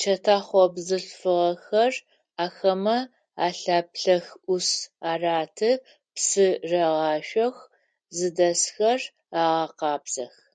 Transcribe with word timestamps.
Чэтэхъо 0.00 0.62
бзылъфыгъэхэр 0.74 1.94
ахэмэ 2.44 2.98
алъэплъэх, 3.46 4.26
ӏус 4.44 4.68
араты, 5.10 5.70
псы 6.14 6.46
рагъашъох, 6.70 7.56
зыдэсхэр 8.16 9.00
агъэкъабзэх. 9.42 10.32